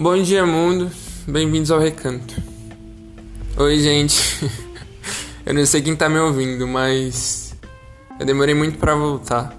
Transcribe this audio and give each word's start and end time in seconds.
Bom 0.00 0.22
dia, 0.22 0.46
mundo. 0.46 0.88
Bem-vindos 1.26 1.72
ao 1.72 1.80
Recanto. 1.80 2.40
Oi, 3.56 3.80
gente. 3.80 4.48
eu 5.44 5.52
não 5.52 5.66
sei 5.66 5.82
quem 5.82 5.96
tá 5.96 6.08
me 6.08 6.20
ouvindo, 6.20 6.68
mas 6.68 7.52
eu 8.20 8.24
demorei 8.24 8.54
muito 8.54 8.78
para 8.78 8.94
voltar. 8.94 9.58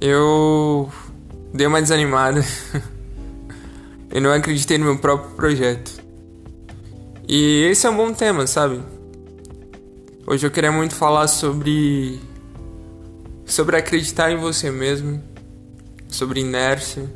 Eu 0.00 0.90
dei 1.52 1.66
uma 1.66 1.82
desanimada. 1.82 2.42
eu 4.10 4.22
não 4.22 4.32
acreditei 4.32 4.78
no 4.78 4.86
meu 4.86 4.96
próprio 4.96 5.36
projeto. 5.36 6.02
E 7.28 7.64
esse 7.70 7.86
é 7.86 7.90
um 7.90 7.96
bom 7.98 8.14
tema, 8.14 8.46
sabe? 8.46 8.80
Hoje 10.26 10.46
eu 10.46 10.50
queria 10.50 10.72
muito 10.72 10.94
falar 10.94 11.28
sobre 11.28 12.18
sobre 13.44 13.76
acreditar 13.76 14.32
em 14.32 14.38
você 14.38 14.70
mesmo, 14.70 15.22
sobre 16.08 16.40
inércia, 16.40 17.06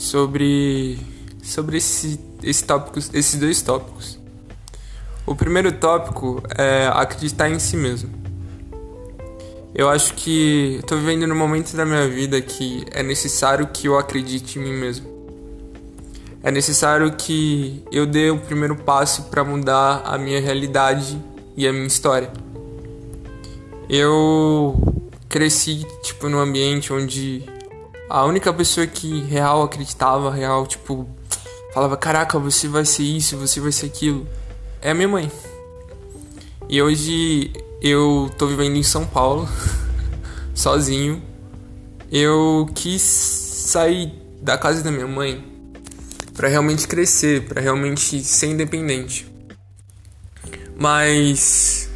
sobre 0.00 0.98
sobre 1.42 1.76
esse, 1.76 2.18
esse 2.42 2.64
tópico, 2.64 2.98
esses 2.98 3.38
dois 3.38 3.60
tópicos. 3.60 4.18
O 5.26 5.34
primeiro 5.34 5.70
tópico 5.72 6.42
é 6.56 6.90
acreditar 6.92 7.50
em 7.50 7.58
si 7.58 7.76
mesmo. 7.76 8.10
Eu 9.74 9.88
acho 9.88 10.14
que 10.14 10.78
estou 10.80 10.98
vivendo 10.98 11.26
num 11.26 11.36
momento 11.36 11.76
da 11.76 11.84
minha 11.84 12.08
vida 12.08 12.40
que 12.40 12.84
é 12.90 13.02
necessário 13.02 13.66
que 13.68 13.88
eu 13.88 13.98
acredite 13.98 14.58
em 14.58 14.62
mim 14.62 14.72
mesmo. 14.72 15.08
É 16.42 16.50
necessário 16.50 17.12
que 17.12 17.84
eu 17.92 18.06
dê 18.06 18.30
o 18.30 18.38
primeiro 18.38 18.74
passo 18.76 19.24
para 19.24 19.44
mudar 19.44 20.02
a 20.04 20.16
minha 20.16 20.40
realidade 20.40 21.20
e 21.56 21.68
a 21.68 21.72
minha 21.72 21.86
história. 21.86 22.32
Eu 23.88 24.80
cresci 25.28 25.86
tipo 26.02 26.28
num 26.28 26.38
ambiente 26.38 26.92
onde 26.92 27.44
a 28.10 28.24
única 28.24 28.52
pessoa 28.52 28.88
que 28.88 29.20
real 29.20 29.62
acreditava, 29.62 30.32
real 30.32 30.66
tipo 30.66 31.08
falava, 31.72 31.96
caraca, 31.96 32.40
você 32.40 32.66
vai 32.66 32.84
ser 32.84 33.04
isso, 33.04 33.36
você 33.36 33.60
vai 33.60 33.70
ser 33.70 33.86
aquilo, 33.86 34.26
é 34.82 34.90
a 34.90 34.94
minha 34.94 35.06
mãe. 35.06 35.30
E 36.68 36.82
hoje 36.82 37.52
eu 37.80 38.28
tô 38.36 38.48
vivendo 38.48 38.74
em 38.74 38.82
São 38.82 39.06
Paulo, 39.06 39.48
sozinho. 40.52 41.22
Eu 42.10 42.68
quis 42.74 43.00
sair 43.00 44.12
da 44.42 44.58
casa 44.58 44.82
da 44.82 44.90
minha 44.90 45.06
mãe 45.06 45.44
para 46.34 46.48
realmente 46.48 46.88
crescer, 46.88 47.46
para 47.46 47.60
realmente 47.60 48.24
ser 48.24 48.48
independente. 48.48 49.30
Mas 50.76 51.88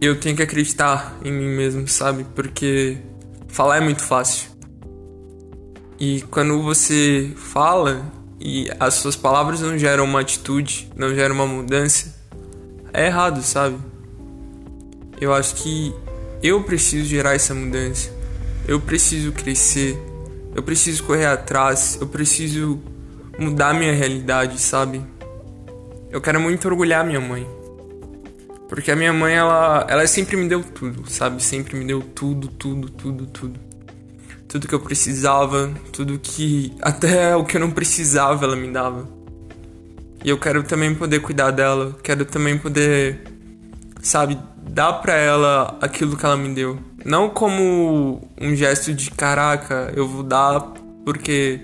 eu 0.00 0.18
tenho 0.18 0.34
que 0.34 0.42
acreditar 0.42 1.16
em 1.24 1.30
mim 1.30 1.54
mesmo, 1.54 1.86
sabe? 1.86 2.26
Porque 2.34 2.98
falar 3.46 3.76
é 3.76 3.80
muito 3.80 4.02
fácil. 4.02 4.57
E 5.98 6.22
quando 6.30 6.62
você 6.62 7.32
fala 7.36 8.12
e 8.40 8.70
as 8.78 8.94
suas 8.94 9.16
palavras 9.16 9.60
não 9.60 9.76
geram 9.76 10.04
uma 10.04 10.20
atitude, 10.20 10.88
não 10.94 11.12
geram 11.12 11.34
uma 11.34 11.46
mudança, 11.46 12.14
é 12.92 13.06
errado, 13.06 13.42
sabe? 13.42 13.76
Eu 15.20 15.34
acho 15.34 15.56
que 15.56 15.92
eu 16.40 16.62
preciso 16.62 17.04
gerar 17.08 17.34
essa 17.34 17.52
mudança. 17.52 18.10
Eu 18.66 18.80
preciso 18.80 19.32
crescer. 19.32 19.98
Eu 20.54 20.62
preciso 20.62 21.02
correr 21.02 21.26
atrás. 21.26 21.98
Eu 22.00 22.06
preciso 22.06 22.80
mudar 23.36 23.74
minha 23.74 23.92
realidade, 23.92 24.60
sabe? 24.60 25.02
Eu 26.10 26.20
quero 26.20 26.40
muito 26.40 26.68
orgulhar 26.68 27.04
minha 27.04 27.20
mãe. 27.20 27.46
Porque 28.68 28.92
a 28.92 28.96
minha 28.96 29.12
mãe, 29.12 29.34
ela, 29.34 29.84
ela 29.88 30.06
sempre 30.06 30.36
me 30.36 30.48
deu 30.48 30.62
tudo, 30.62 31.10
sabe? 31.10 31.42
Sempre 31.42 31.76
me 31.76 31.84
deu 31.84 32.00
tudo, 32.00 32.48
tudo, 32.48 32.88
tudo, 32.88 33.26
tudo. 33.26 33.67
Tudo 34.48 34.66
que 34.66 34.74
eu 34.74 34.80
precisava, 34.80 35.70
tudo 35.92 36.18
que. 36.18 36.74
Até 36.80 37.36
o 37.36 37.44
que 37.44 37.56
eu 37.56 37.60
não 37.60 37.70
precisava, 37.70 38.44
ela 38.44 38.56
me 38.56 38.70
dava. 38.70 39.06
E 40.24 40.30
eu 40.30 40.38
quero 40.38 40.62
também 40.62 40.94
poder 40.94 41.20
cuidar 41.20 41.50
dela. 41.50 41.96
Quero 42.02 42.24
também 42.24 42.56
poder, 42.58 43.22
sabe, 44.00 44.38
dar 44.68 44.94
pra 44.94 45.14
ela 45.14 45.76
aquilo 45.80 46.16
que 46.16 46.24
ela 46.24 46.36
me 46.36 46.52
deu. 46.54 46.78
Não 47.04 47.30
como 47.30 48.28
um 48.40 48.56
gesto 48.56 48.92
de 48.92 49.10
caraca, 49.10 49.92
eu 49.94 50.08
vou 50.08 50.22
dar 50.22 50.60
porque 51.04 51.60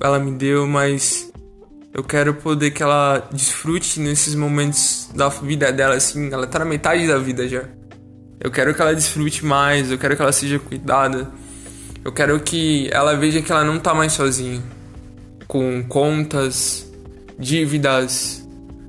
ela 0.00 0.18
me 0.18 0.32
deu, 0.32 0.66
mas 0.66 1.32
eu 1.92 2.04
quero 2.04 2.34
poder 2.34 2.72
que 2.72 2.82
ela 2.82 3.26
desfrute 3.32 3.98
nesses 4.00 4.34
momentos 4.34 5.08
da 5.14 5.28
vida 5.28 5.72
dela, 5.72 5.94
assim. 5.94 6.32
Ela 6.32 6.46
tá 6.46 6.58
na 6.58 6.64
metade 6.64 7.06
da 7.06 7.18
vida 7.18 7.48
já. 7.48 7.64
Eu 8.38 8.50
quero 8.50 8.74
que 8.74 8.82
ela 8.82 8.94
desfrute 8.94 9.44
mais, 9.44 9.90
eu 9.90 9.98
quero 9.98 10.14
que 10.14 10.22
ela 10.22 10.32
seja 10.32 10.58
cuidada. 10.58 11.30
Eu 12.06 12.12
quero 12.12 12.38
que 12.38 12.88
ela 12.92 13.16
veja 13.16 13.42
que 13.42 13.50
ela 13.50 13.64
não 13.64 13.80
tá 13.80 13.92
mais 13.92 14.12
sozinha. 14.12 14.62
Com 15.48 15.82
contas, 15.88 16.88
dívidas, 17.36 18.46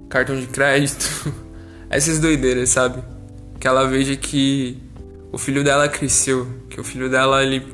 cartão 0.08 0.40
de 0.40 0.46
crédito, 0.46 1.34
essas 1.90 2.20
doideiras, 2.20 2.70
sabe? 2.70 3.04
Que 3.60 3.68
ela 3.68 3.88
veja 3.88 4.16
que 4.16 4.78
o 5.32 5.38
filho 5.40 5.64
dela 5.64 5.90
cresceu, 5.90 6.46
que 6.70 6.80
o 6.80 6.84
filho 6.84 7.10
dela 7.10 7.42
ele 7.42 7.66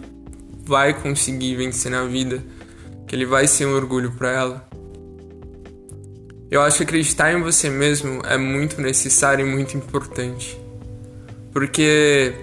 vai 0.64 0.94
conseguir 0.94 1.58
vencer 1.58 1.92
na 1.92 2.06
vida, 2.06 2.42
que 3.06 3.14
ele 3.14 3.26
vai 3.26 3.46
ser 3.46 3.66
um 3.66 3.76
orgulho 3.76 4.14
para 4.14 4.32
ela. 4.32 4.70
Eu 6.50 6.62
acho 6.62 6.78
que 6.78 6.84
acreditar 6.84 7.34
em 7.34 7.42
você 7.42 7.70
mesmo 7.70 8.22
é 8.24 8.38
muito 8.38 8.80
necessário 8.80 9.46
e 9.46 9.50
muito 9.50 9.76
importante. 9.76 10.58
Porque 11.52 12.34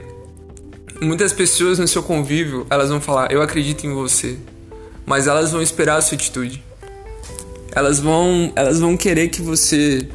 muitas 1.01 1.33
pessoas 1.33 1.79
no 1.79 1.89
seu 1.89 2.03
convívio, 2.03 2.67
elas 2.71 2.91
vão 2.91 3.01
falar, 3.01 3.33
eu 3.33 3.43
acredito 3.43 3.87
em 3.87 3.93
você, 3.93 4.39
mas 5.07 5.27
elas 5.27 5.51
vão 5.53 5.63
esperar 5.63 5.97
a 5.97 6.03
sua 6.03 6.17
atitude. 6.17 6.63
Elas 7.73 8.01
vão, 8.01 8.53
elas 8.57 8.81
vão 8.81 8.97
querer 8.97 9.29
que 9.29 9.41
você 9.41 10.07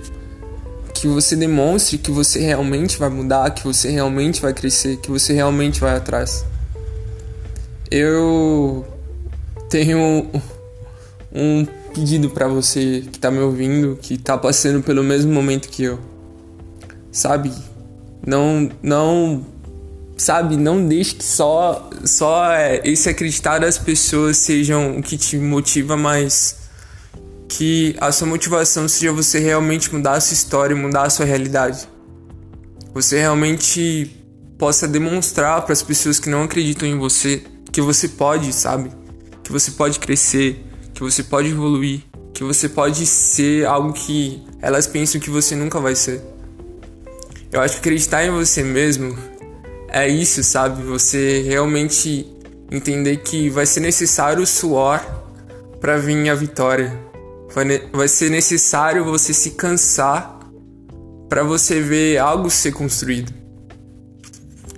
que 0.93 1.07
você 1.07 1.35
demonstre 1.35 1.97
que 1.97 2.09
você 2.09 2.39
realmente 2.39 2.97
vai 2.97 3.09
mudar, 3.09 3.51
que 3.51 3.63
você 3.63 3.89
realmente 3.89 4.41
vai 4.41 4.53
crescer, 4.53 4.97
que 4.97 5.11
você 5.11 5.33
realmente 5.33 5.79
vai 5.79 5.95
atrás. 5.95 6.45
Eu 7.91 8.85
tenho 9.69 10.29
um 11.31 11.65
pedido 11.93 12.29
para 12.29 12.47
você 12.47 13.03
que 13.11 13.19
tá 13.19 13.29
me 13.29 13.39
ouvindo, 13.39 13.99
que 14.01 14.17
tá 14.17 14.37
passando 14.37 14.81
pelo 14.81 15.03
mesmo 15.03 15.33
momento 15.33 15.67
que 15.67 15.83
eu. 15.83 15.99
Sabe? 17.11 17.51
Não 18.25 18.69
não 18.81 19.45
sabe, 20.17 20.57
não 20.57 20.85
deixe 20.87 21.15
que 21.15 21.23
só 21.23 21.89
só 22.03 22.51
é, 22.51 22.81
esse 22.83 23.09
acreditar 23.09 23.59
das 23.59 23.77
pessoas 23.77 24.37
sejam 24.37 24.97
o 24.97 25.03
que 25.03 25.17
te 25.17 25.37
motiva, 25.37 25.97
mas 25.97 26.57
que 27.47 27.95
a 27.99 28.11
sua 28.11 28.27
motivação 28.27 28.87
seja 28.87 29.11
você 29.11 29.39
realmente 29.39 29.93
mudar 29.93 30.13
a 30.13 30.19
sua 30.19 30.33
história, 30.33 30.75
mudar 30.75 31.03
a 31.03 31.09
sua 31.09 31.25
realidade. 31.25 31.87
Você 32.93 33.19
realmente 33.19 34.23
possa 34.57 34.87
demonstrar 34.87 35.61
para 35.61 35.73
as 35.73 35.83
pessoas 35.83 36.19
que 36.19 36.29
não 36.29 36.43
acreditam 36.43 36.87
em 36.87 36.97
você 36.97 37.43
que 37.71 37.81
você 37.81 38.07
pode, 38.07 38.53
sabe? 38.53 38.89
Que 39.43 39.51
você 39.51 39.71
pode 39.71 39.99
crescer, 39.99 40.65
que 40.93 41.03
você 41.03 41.21
pode 41.21 41.49
evoluir, 41.49 42.03
que 42.33 42.41
você 42.41 42.69
pode 42.69 43.05
ser 43.05 43.65
algo 43.65 43.91
que 43.91 44.41
elas 44.61 44.87
pensam 44.87 45.19
que 45.19 45.29
você 45.29 45.55
nunca 45.55 45.79
vai 45.79 45.93
ser. 45.93 46.21
Eu 47.51 47.61
acho 47.61 47.73
que 47.75 47.79
acreditar 47.79 48.25
em 48.25 48.31
você 48.31 48.63
mesmo 48.63 49.15
é 49.95 50.09
isso, 50.09 50.43
sabe? 50.43 50.83
Você 50.83 51.41
realmente 51.43 52.29
entender 52.69 53.15
que 53.17 53.49
vai 53.49 53.65
ser 53.65 53.79
necessário 53.79 54.43
o 54.43 54.45
suor 54.45 54.99
para 55.79 55.95
vir 55.97 56.29
a 56.29 56.35
vitória. 56.35 56.99
Vai, 57.53 57.79
vai 57.93 58.07
ser 58.09 58.29
necessário 58.29 59.05
você 59.05 59.33
se 59.33 59.51
cansar 59.51 60.37
para 61.29 61.43
você 61.43 61.79
ver 61.79 62.17
algo 62.17 62.49
ser 62.49 62.73
construído. 62.73 63.33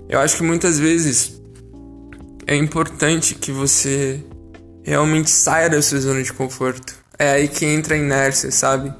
Eu 0.07 0.19
acho 0.19 0.37
que 0.37 0.43
muitas 0.43 0.77
vezes 0.77 1.41
é 2.45 2.55
importante 2.55 3.33
que 3.33 3.51
você 3.51 4.23
realmente 4.83 5.31
saia 5.31 5.67
da 5.67 5.81
sua 5.81 5.99
zona 5.99 6.21
de 6.21 6.31
conforto. 6.31 6.93
É 7.17 7.31
aí 7.31 7.47
que 7.47 7.65
entra 7.65 7.95
a 7.95 7.97
inércia, 7.97 8.51
sabe? 8.51 8.93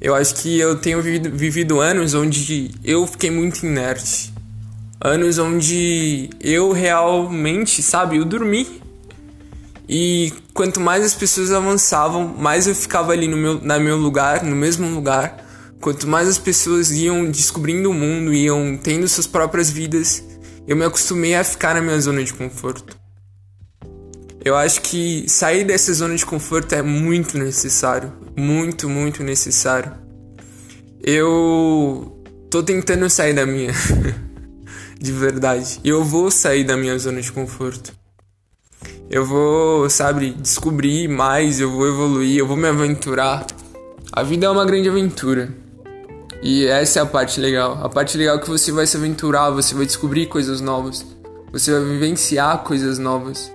Eu 0.00 0.16
acho 0.16 0.34
que 0.34 0.58
eu 0.58 0.76
tenho 0.76 1.00
vivido, 1.00 1.30
vivido 1.30 1.80
anos 1.80 2.12
onde 2.12 2.72
eu 2.82 3.06
fiquei 3.06 3.30
muito 3.30 3.64
inerte. 3.64 4.36
Anos 5.00 5.38
onde 5.38 6.28
eu 6.40 6.72
realmente, 6.72 7.82
sabe, 7.82 8.16
eu 8.16 8.24
dormi. 8.24 8.82
E 9.88 10.32
quanto 10.52 10.80
mais 10.80 11.04
as 11.04 11.14
pessoas 11.14 11.52
avançavam, 11.52 12.26
mais 12.26 12.66
eu 12.66 12.74
ficava 12.74 13.12
ali 13.12 13.28
no 13.28 13.36
meu, 13.36 13.60
na 13.62 13.78
meu 13.78 13.96
lugar, 13.96 14.42
no 14.42 14.56
mesmo 14.56 14.88
lugar. 14.88 15.44
Quanto 15.80 16.08
mais 16.08 16.28
as 16.28 16.38
pessoas 16.38 16.90
iam 16.90 17.30
descobrindo 17.30 17.90
o 17.90 17.94
mundo, 17.94 18.34
iam 18.34 18.76
tendo 18.76 19.08
suas 19.08 19.26
próprias 19.26 19.70
vidas, 19.70 20.24
eu 20.66 20.76
me 20.76 20.84
acostumei 20.84 21.36
a 21.36 21.44
ficar 21.44 21.74
na 21.74 21.80
minha 21.80 22.00
zona 22.00 22.22
de 22.24 22.34
conforto. 22.34 22.98
Eu 24.44 24.56
acho 24.56 24.82
que 24.82 25.28
sair 25.28 25.64
dessa 25.64 25.92
zona 25.94 26.16
de 26.16 26.26
conforto 26.26 26.74
é 26.74 26.82
muito 26.82 27.38
necessário. 27.38 28.12
Muito, 28.36 28.88
muito 28.88 29.22
necessário. 29.22 29.92
Eu 31.02 32.20
tô 32.50 32.62
tentando 32.62 33.08
sair 33.08 33.32
da 33.32 33.46
minha. 33.46 33.72
de 34.98 35.12
verdade. 35.12 35.80
Eu 35.84 36.04
vou 36.04 36.30
sair 36.30 36.64
da 36.64 36.76
minha 36.76 36.98
zona 36.98 37.20
de 37.20 37.30
conforto. 37.30 37.92
Eu 39.10 39.24
vou, 39.24 39.88
sabe, 39.88 40.34
descobrir 40.34 41.08
mais, 41.08 41.60
eu 41.60 41.70
vou 41.70 41.86
evoluir, 41.86 42.38
eu 42.38 42.46
vou 42.46 42.56
me 42.56 42.68
aventurar. 42.68 43.46
A 44.12 44.22
vida 44.22 44.46
é 44.46 44.50
uma 44.50 44.66
grande 44.66 44.88
aventura. 44.88 45.48
E 46.42 46.66
essa 46.66 46.98
é 46.98 47.02
a 47.02 47.06
parte 47.06 47.40
legal. 47.40 47.80
A 47.82 47.88
parte 47.88 48.18
legal 48.18 48.36
é 48.36 48.40
que 48.40 48.48
você 48.48 48.70
vai 48.70 48.86
se 48.86 48.96
aventurar, 48.96 49.50
você 49.50 49.74
vai 49.74 49.86
descobrir 49.86 50.26
coisas 50.26 50.60
novas. 50.60 51.04
Você 51.52 51.72
vai 51.72 51.84
vivenciar 51.84 52.62
coisas 52.62 52.98
novas. 52.98 53.50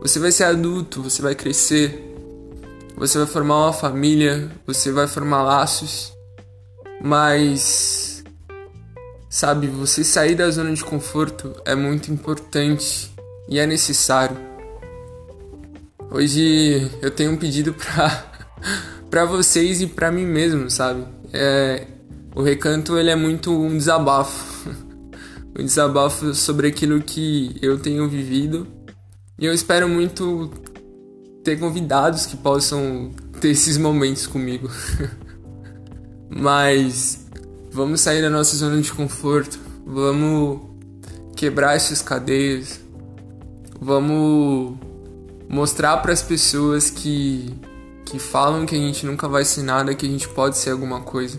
Você 0.00 0.18
vai 0.18 0.30
ser 0.30 0.44
adulto, 0.44 1.02
você 1.02 1.22
vai 1.22 1.34
crescer. 1.34 2.04
Você 2.96 3.18
vai 3.18 3.26
formar 3.26 3.66
uma 3.66 3.72
família, 3.72 4.50
você 4.66 4.92
vai 4.92 5.06
formar 5.06 5.42
laços. 5.42 6.12
Mas 7.02 8.07
sabe, 9.28 9.66
você 9.66 10.02
sair 10.02 10.34
da 10.34 10.50
zona 10.50 10.72
de 10.72 10.84
conforto 10.84 11.54
é 11.64 11.74
muito 11.74 12.12
importante 12.12 13.12
e 13.48 13.58
é 13.58 13.66
necessário. 13.66 14.36
Hoje 16.10 16.90
eu 17.02 17.10
tenho 17.10 17.32
um 17.32 17.36
pedido 17.36 17.74
pra, 17.74 18.32
pra 19.10 19.24
vocês 19.24 19.82
e 19.82 19.86
pra 19.86 20.10
mim 20.10 20.24
mesmo, 20.24 20.70
sabe? 20.70 21.04
É, 21.32 21.86
o 22.34 22.42
recanto 22.42 22.96
ele 22.96 23.10
é 23.10 23.16
muito 23.16 23.52
um 23.52 23.76
desabafo. 23.76 24.70
um 25.58 25.64
desabafo 25.64 26.34
sobre 26.34 26.68
aquilo 26.68 27.02
que 27.02 27.56
eu 27.60 27.78
tenho 27.78 28.08
vivido. 28.08 28.66
E 29.38 29.44
eu 29.44 29.52
espero 29.52 29.88
muito 29.88 30.50
ter 31.44 31.58
convidados 31.58 32.26
que 32.26 32.36
possam 32.36 33.10
ter 33.40 33.50
esses 33.50 33.76
momentos 33.76 34.26
comigo. 34.26 34.70
Mas 36.30 37.27
vamos 37.70 38.00
sair 38.00 38.22
da 38.22 38.30
nossa 38.30 38.56
zona 38.56 38.80
de 38.80 38.92
conforto, 38.92 39.58
vamos 39.86 40.60
quebrar 41.36 41.76
essas 41.76 42.02
cadeias, 42.02 42.80
vamos 43.80 44.76
mostrar 45.48 45.96
para 45.98 46.12
as 46.12 46.22
pessoas 46.22 46.90
que 46.90 47.54
que 48.04 48.18
falam 48.18 48.64
que 48.64 48.74
a 48.74 48.78
gente 48.78 49.04
nunca 49.04 49.28
vai 49.28 49.44
ser 49.44 49.62
nada, 49.62 49.94
que 49.94 50.06
a 50.06 50.08
gente 50.08 50.26
pode 50.30 50.56
ser 50.56 50.70
alguma 50.70 51.00
coisa. 51.00 51.38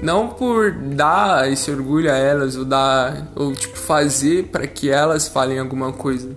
Não 0.00 0.28
por 0.28 0.70
dar 0.70 1.50
esse 1.50 1.70
orgulho 1.70 2.10
a 2.12 2.16
elas 2.16 2.56
ou 2.56 2.64
dar 2.64 3.32
ou 3.34 3.52
tipo 3.52 3.76
fazer 3.76 4.44
para 4.48 4.66
que 4.66 4.88
elas 4.88 5.26
falem 5.26 5.58
alguma 5.58 5.92
coisa, 5.92 6.30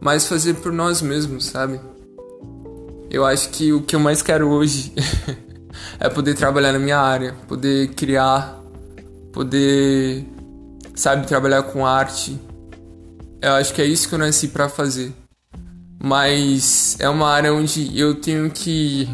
mas 0.00 0.26
fazer 0.26 0.54
por 0.54 0.72
nós 0.72 1.02
mesmos, 1.02 1.46
sabe? 1.46 1.80
Eu 3.10 3.26
acho 3.26 3.50
que 3.50 3.72
o 3.72 3.82
que 3.82 3.96
eu 3.96 4.00
mais 4.00 4.22
quero 4.22 4.48
hoje 4.48 4.94
é 6.00 6.08
poder 6.08 6.34
trabalhar 6.34 6.72
na 6.72 6.78
minha 6.78 6.98
área, 6.98 7.34
poder 7.46 7.88
criar, 7.88 8.58
poder, 9.32 10.26
sabe, 10.94 11.26
trabalhar 11.26 11.62
com 11.64 11.86
arte. 11.86 12.40
Eu 13.42 13.52
acho 13.52 13.74
que 13.74 13.82
é 13.82 13.84
isso 13.84 14.08
que 14.08 14.14
eu 14.14 14.18
nasci 14.18 14.48
para 14.48 14.68
fazer. 14.68 15.12
Mas 16.02 16.96
é 16.98 17.08
uma 17.08 17.28
área 17.28 17.52
onde 17.52 17.98
eu 17.98 18.14
tenho 18.14 18.50
que 18.50 19.06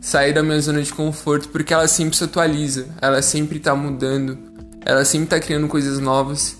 sair 0.00 0.32
da 0.32 0.42
minha 0.42 0.60
zona 0.60 0.80
de 0.80 0.92
conforto 0.92 1.48
porque 1.48 1.74
ela 1.74 1.88
sempre 1.88 2.16
se 2.16 2.22
atualiza, 2.22 2.86
ela 3.00 3.20
sempre 3.20 3.58
tá 3.58 3.74
mudando, 3.74 4.38
ela 4.84 5.04
sempre 5.04 5.26
tá 5.26 5.40
criando 5.40 5.66
coisas 5.66 5.98
novas. 5.98 6.56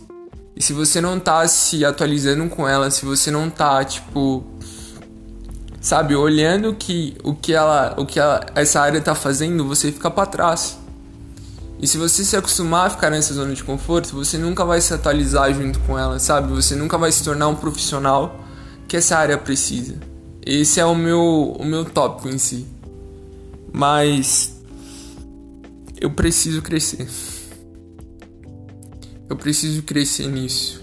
E 0.56 0.62
se 0.62 0.72
você 0.72 1.00
não 1.00 1.20
tá 1.20 1.46
se 1.46 1.84
atualizando 1.84 2.48
com 2.48 2.66
ela, 2.66 2.90
se 2.90 3.04
você 3.04 3.30
não 3.30 3.48
tá, 3.48 3.84
tipo, 3.84 4.44
sabe, 5.84 6.16
olhando 6.16 6.74
que 6.74 7.14
o 7.22 7.34
que 7.34 7.52
ela, 7.52 7.94
o 7.98 8.06
que 8.06 8.18
ela, 8.18 8.40
essa 8.54 8.80
área 8.80 9.02
tá 9.02 9.14
fazendo, 9.14 9.68
você 9.68 9.92
fica 9.92 10.10
para 10.10 10.24
trás. 10.24 10.78
E 11.78 11.86
se 11.86 11.98
você 11.98 12.24
se 12.24 12.34
acostumar 12.34 12.86
a 12.86 12.90
ficar 12.90 13.10
nessa 13.10 13.34
zona 13.34 13.54
de 13.54 13.62
conforto, 13.62 14.14
você 14.14 14.38
nunca 14.38 14.64
vai 14.64 14.80
se 14.80 14.94
atualizar 14.94 15.52
junto 15.52 15.78
com 15.80 15.98
ela, 15.98 16.18
sabe? 16.18 16.50
Você 16.54 16.74
nunca 16.74 16.96
vai 16.96 17.12
se 17.12 17.22
tornar 17.22 17.48
um 17.48 17.54
profissional 17.54 18.40
que 18.88 18.96
essa 18.96 19.18
área 19.18 19.36
precisa. 19.36 19.96
Esse 20.40 20.80
é 20.80 20.86
o 20.86 20.94
meu, 20.94 21.54
o 21.58 21.64
meu 21.66 21.84
tópico 21.84 22.30
em 22.30 22.38
si. 22.38 22.66
Mas 23.70 24.54
eu 26.00 26.10
preciso 26.10 26.62
crescer. 26.62 27.06
Eu 29.28 29.36
preciso 29.36 29.82
crescer 29.82 30.28
nisso. 30.28 30.82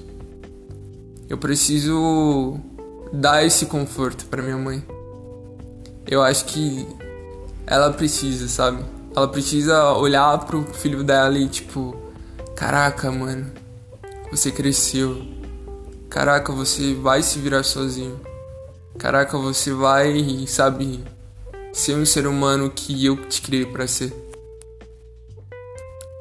Eu 1.28 1.40
preciso 1.40 2.60
dar 3.12 3.44
esse 3.44 3.66
conforto 3.66 4.26
para 4.26 4.44
minha 4.44 4.58
mãe. 4.58 4.91
Eu 6.08 6.22
acho 6.22 6.46
que 6.46 6.88
ela 7.66 7.92
precisa, 7.94 8.48
sabe? 8.48 8.84
Ela 9.16 9.28
precisa 9.28 9.94
olhar 9.94 10.38
pro 10.46 10.64
filho 10.74 11.04
dela 11.04 11.38
e 11.38 11.48
tipo, 11.48 11.96
caraca, 12.56 13.12
mano, 13.12 13.52
você 14.32 14.52
cresceu. 14.52 15.22
Caraca, 16.10 16.52
você 16.52 16.94
vai 16.94 17.22
se 17.22 17.40
virar 17.40 17.64
sozinho. 17.64 18.20
Caraca, 18.98 19.38
você 19.38 19.74
vai, 19.74 20.46
sabe, 20.48 21.04
ser 21.74 21.96
um 21.96 22.06
ser 22.06 22.28
humano 22.28 22.70
que 22.70 23.06
eu 23.06 23.16
te 23.28 23.42
criei 23.42 23.66
para 23.66 23.88
ser. 23.88 24.14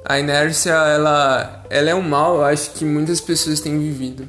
A 0.04 0.18
inércia, 0.18 0.72
ela, 0.72 1.64
ela 1.68 1.90
é 1.90 1.94
um 1.94 2.02
mal, 2.02 2.36
eu 2.36 2.44
acho 2.44 2.72
que 2.72 2.84
muitas 2.84 3.20
pessoas 3.20 3.60
têm 3.60 3.78
vivido 3.78 4.28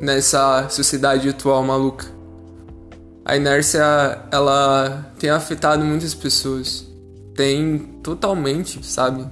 nessa 0.00 0.68
sociedade 0.68 1.28
atual 1.28 1.62
maluca. 1.62 2.13
A 3.24 3.36
inércia, 3.36 4.18
ela 4.30 5.10
tem 5.18 5.30
afetado 5.30 5.82
muitas 5.82 6.12
pessoas. 6.12 6.86
Tem 7.34 7.78
totalmente, 8.02 8.84
sabe? 8.84 9.26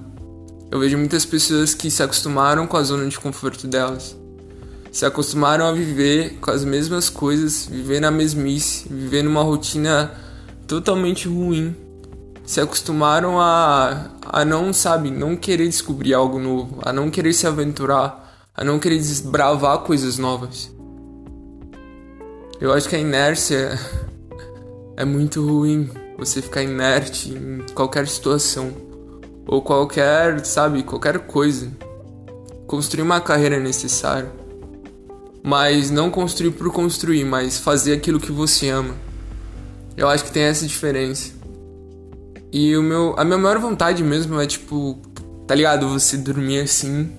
Eu 0.71 0.79
vejo 0.79 0.97
muitas 0.97 1.23
pessoas 1.23 1.75
que 1.75 1.91
se 1.91 2.01
acostumaram 2.01 2.65
com 2.65 2.75
a 2.75 2.81
zona 2.81 3.07
de 3.07 3.19
conforto 3.19 3.67
delas. 3.67 4.17
Se 4.91 5.05
acostumaram 5.05 5.67
a 5.67 5.71
viver 5.71 6.39
com 6.41 6.49
as 6.49 6.65
mesmas 6.65 7.07
coisas, 7.07 7.67
viver 7.69 7.99
na 7.99 8.09
mesmice, 8.09 8.89
viver 8.89 9.23
numa 9.23 9.43
rotina 9.43 10.11
totalmente 10.67 11.27
ruim. 11.27 11.75
Se 12.43 12.59
acostumaram 12.59 13.39
a, 13.39 14.09
a 14.25 14.43
não, 14.43 14.73
sabe, 14.73 15.11
não 15.11 15.35
querer 15.35 15.67
descobrir 15.67 16.15
algo 16.15 16.39
novo, 16.39 16.79
a 16.81 16.91
não 16.91 17.11
querer 17.11 17.33
se 17.33 17.45
aventurar, 17.45 18.47
a 18.55 18.63
não 18.63 18.79
querer 18.79 18.97
desbravar 18.97 19.79
coisas 19.79 20.17
novas. 20.17 20.71
Eu 22.63 22.71
acho 22.71 22.87
que 22.87 22.95
a 22.95 22.99
inércia 22.99 23.77
é 24.95 25.03
muito 25.03 25.45
ruim. 25.45 25.89
Você 26.17 26.41
ficar 26.41 26.63
inerte 26.63 27.33
em 27.33 27.65
qualquer 27.73 28.07
situação 28.07 28.71
ou 29.45 29.61
qualquer, 29.61 30.45
sabe, 30.45 30.81
qualquer 30.81 31.19
coisa. 31.19 31.69
Construir 32.65 33.01
uma 33.01 33.19
carreira 33.19 33.57
é 33.57 33.59
necessário, 33.59 34.31
mas 35.43 35.91
não 35.91 36.09
construir 36.09 36.51
por 36.51 36.71
construir, 36.71 37.25
mas 37.25 37.59
fazer 37.59 37.91
aquilo 37.91 38.17
que 38.17 38.31
você 38.31 38.69
ama. 38.69 38.95
Eu 39.97 40.07
acho 40.07 40.23
que 40.23 40.31
tem 40.31 40.43
essa 40.43 40.65
diferença. 40.65 41.33
E 42.49 42.77
o 42.77 42.81
meu, 42.81 43.13
a 43.17 43.25
minha 43.25 43.37
maior 43.37 43.59
vontade 43.59 44.01
mesmo 44.01 44.39
é 44.39 44.47
tipo, 44.47 44.97
tá 45.45 45.53
ligado? 45.53 45.89
Você 45.89 46.15
dormir 46.15 46.61
assim 46.61 47.11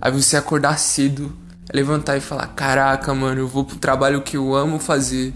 Aí 0.00 0.12
você 0.12 0.36
acordar 0.36 0.78
cedo, 0.78 1.32
levantar 1.72 2.16
e 2.16 2.20
falar: 2.20 2.48
Caraca, 2.48 3.12
mano, 3.14 3.40
eu 3.40 3.48
vou 3.48 3.64
pro 3.64 3.76
trabalho 3.76 4.22
que 4.22 4.36
eu 4.36 4.54
amo 4.54 4.78
fazer. 4.78 5.32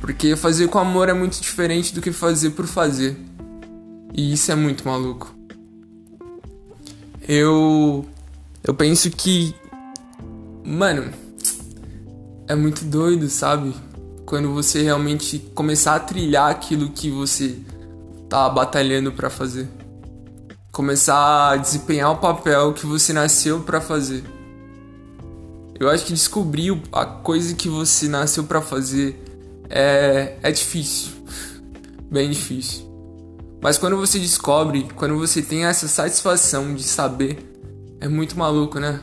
Porque 0.00 0.34
fazer 0.34 0.68
com 0.68 0.78
amor 0.78 1.08
é 1.08 1.12
muito 1.12 1.40
diferente 1.40 1.94
do 1.94 2.00
que 2.00 2.12
fazer 2.12 2.50
por 2.50 2.66
fazer. 2.66 3.16
E 4.14 4.32
isso 4.32 4.50
é 4.50 4.54
muito 4.54 4.86
maluco. 4.86 5.34
Eu. 7.26 8.04
Eu 8.62 8.74
penso 8.74 9.10
que. 9.10 9.54
Mano. 10.64 11.12
É 12.48 12.54
muito 12.54 12.84
doido, 12.84 13.28
sabe? 13.28 13.72
Quando 14.26 14.52
você 14.52 14.82
realmente 14.82 15.38
começar 15.54 15.94
a 15.94 16.00
trilhar 16.00 16.50
aquilo 16.50 16.90
que 16.90 17.08
você 17.08 17.58
tá 18.28 18.48
batalhando 18.48 19.12
para 19.12 19.30
fazer 19.30 19.68
começar 20.72 21.50
a 21.50 21.56
desempenhar 21.56 22.12
o 22.12 22.16
papel 22.16 22.72
que 22.72 22.86
você 22.86 23.12
nasceu 23.12 23.60
para 23.60 23.80
fazer. 23.80 24.24
Eu 25.80 25.88
acho 25.88 26.04
que 26.04 26.12
descobrir 26.12 26.78
a 26.92 27.06
coisa 27.06 27.54
que 27.54 27.66
você 27.66 28.06
nasceu 28.06 28.44
para 28.44 28.60
fazer 28.60 29.18
é, 29.70 30.36
é 30.42 30.52
difícil, 30.52 31.12
bem 32.12 32.28
difícil. 32.28 32.84
Mas 33.62 33.78
quando 33.78 33.96
você 33.96 34.18
descobre, 34.18 34.86
quando 34.94 35.16
você 35.16 35.40
tem 35.40 35.64
essa 35.64 35.88
satisfação 35.88 36.74
de 36.74 36.82
saber, 36.82 37.38
é 37.98 38.08
muito 38.08 38.38
maluco, 38.38 38.78
né? 38.78 39.00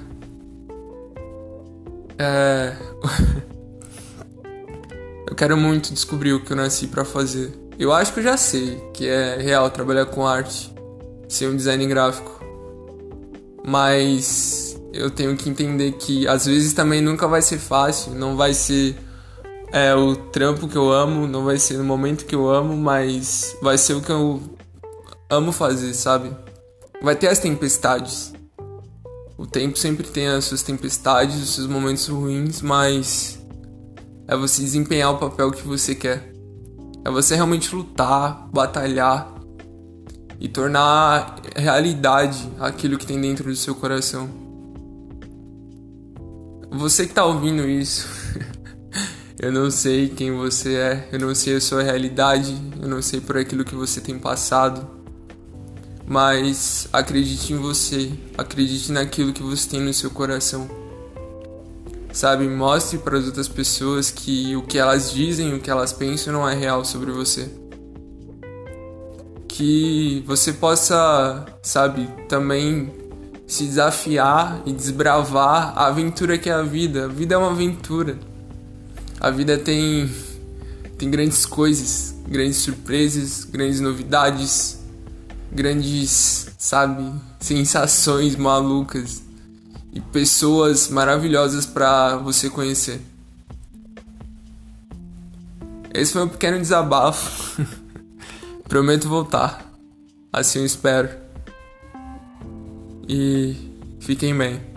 É... 2.19 2.75
eu 5.27 5.35
quero 5.35 5.57
muito 5.57 5.91
descobrir 5.91 6.33
o 6.33 6.43
que 6.43 6.53
eu 6.53 6.57
nasci 6.57 6.85
para 6.85 7.03
fazer. 7.03 7.51
Eu 7.79 7.91
acho 7.91 8.13
que 8.13 8.19
eu 8.19 8.23
já 8.23 8.37
sei 8.37 8.75
que 8.93 9.07
é 9.07 9.37
real 9.37 9.67
trabalhar 9.71 10.05
com 10.05 10.27
arte 10.27 10.71
ser 11.27 11.47
um 11.47 11.55
design 11.55 11.87
gráfico. 11.87 12.39
Mas 13.65 14.66
eu 14.97 15.11
tenho 15.11 15.35
que 15.37 15.49
entender 15.49 15.93
que 15.93 16.27
às 16.27 16.45
vezes 16.45 16.73
também 16.73 17.01
nunca 17.01 17.27
vai 17.27 17.41
ser 17.41 17.57
fácil, 17.57 18.13
não 18.13 18.35
vai 18.35 18.53
ser 18.53 18.97
é, 19.71 19.93
o 19.93 20.15
trampo 20.15 20.67
que 20.67 20.75
eu 20.75 20.91
amo, 20.91 21.27
não 21.27 21.45
vai 21.45 21.57
ser 21.57 21.77
no 21.77 21.83
momento 21.83 22.25
que 22.25 22.35
eu 22.35 22.49
amo, 22.49 22.75
mas 22.75 23.55
vai 23.61 23.77
ser 23.77 23.93
o 23.93 24.01
que 24.01 24.11
eu 24.11 24.41
amo 25.29 25.51
fazer, 25.51 25.93
sabe? 25.93 26.31
Vai 27.01 27.15
ter 27.15 27.27
as 27.27 27.39
tempestades. 27.39 28.33
O 29.37 29.45
tempo 29.45 29.77
sempre 29.77 30.07
tem 30.07 30.27
as 30.27 30.45
suas 30.45 30.63
tempestades, 30.63 31.41
os 31.41 31.53
seus 31.53 31.67
momentos 31.67 32.07
ruins, 32.07 32.61
mas 32.61 33.39
é 34.27 34.35
você 34.35 34.61
desempenhar 34.61 35.11
o 35.11 35.17
papel 35.17 35.51
que 35.51 35.65
você 35.67 35.93
quer. 35.93 36.33
É 37.05 37.11
você 37.11 37.35
realmente 37.35 37.73
lutar, 37.73 38.49
batalhar 38.51 39.33
e 40.39 40.47
tornar 40.47 41.39
realidade 41.55 42.49
aquilo 42.59 42.97
que 42.97 43.05
tem 43.05 43.19
dentro 43.19 43.45
do 43.45 43.55
seu 43.55 43.75
coração. 43.75 44.46
Você 46.77 47.07
que 47.07 47.13
tá 47.13 47.25
ouvindo 47.25 47.67
isso, 47.67 48.07
eu 49.39 49.51
não 49.51 49.71
sei 49.71 50.09
quem 50.09 50.31
você 50.31 50.75
é, 50.75 51.09
eu 51.11 51.19
não 51.19 51.33
sei 51.33 51.55
a 51.55 51.61
sua 51.61 51.81
realidade, 51.81 52.55
eu 52.79 52.87
não 52.87 53.01
sei 53.01 53.19
por 53.19 53.35
aquilo 53.35 53.65
que 53.65 53.73
você 53.73 53.99
tem 53.99 54.19
passado, 54.19 54.87
mas 56.05 56.87
acredite 56.93 57.51
em 57.51 57.57
você, 57.57 58.11
acredite 58.37 58.91
naquilo 58.91 59.33
que 59.33 59.41
você 59.41 59.67
tem 59.67 59.81
no 59.81 59.91
seu 59.91 60.11
coração. 60.11 60.69
Sabe, 62.13 62.47
mostre 62.47 62.99
para 62.99 63.17
as 63.17 63.25
outras 63.25 63.47
pessoas 63.47 64.11
que 64.11 64.55
o 64.55 64.61
que 64.61 64.77
elas 64.77 65.11
dizem, 65.11 65.55
o 65.55 65.59
que 65.59 65.71
elas 65.71 65.91
pensam 65.91 66.31
não 66.31 66.47
é 66.47 66.53
real 66.55 66.85
sobre 66.85 67.11
você 67.11 67.49
que 69.47 70.23
você 70.27 70.53
possa, 70.53 71.43
sabe, 71.63 72.07
também 72.29 72.93
se 73.47 73.63
desafiar 73.63 74.61
e 74.65 74.73
desbravar 74.73 75.73
a 75.77 75.87
aventura 75.87 76.37
que 76.37 76.49
é 76.49 76.53
a 76.53 76.61
vida. 76.61 77.05
A 77.05 77.07
vida 77.07 77.35
é 77.35 77.37
uma 77.37 77.51
aventura. 77.51 78.19
A 79.19 79.31
vida 79.31 79.57
tem 79.57 80.11
tem 80.97 81.11
grandes 81.11 81.45
coisas, 81.45 82.15
grandes 82.27 82.57
surpresas, 82.57 83.43
grandes 83.43 83.79
novidades, 83.79 84.79
grandes, 85.51 86.47
sabe, 86.57 87.13
sensações 87.39 88.35
malucas 88.35 89.21
e 89.93 90.01
pessoas 90.01 90.89
maravilhosas 90.89 91.65
para 91.65 92.17
você 92.17 92.49
conhecer. 92.49 92.99
Esse 95.93 96.13
foi 96.13 96.23
um 96.23 96.27
pequeno 96.27 96.59
desabafo. 96.59 97.61
Prometo 98.67 99.07
voltar. 99.07 99.71
Assim 100.33 100.59
eu 100.59 100.65
espero. 100.65 101.26
E 103.07 103.55
fiquem 103.99 104.37
bem. 104.37 104.76